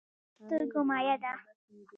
اوښکې 0.03 0.43
د 0.43 0.43
سترګو 0.47 0.79
مایع 0.89 1.15
ده 1.23 1.33